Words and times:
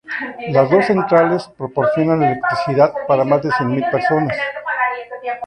Las 0.49 0.67
dos 0.71 0.87
centrales 0.87 1.47
proporcionan 1.55 2.23
electricidad 2.23 2.91
para 3.07 3.23
más 3.23 3.43
de 3.43 3.51
cien 3.51 3.69
mil 3.69 3.83
personas. 3.91 4.35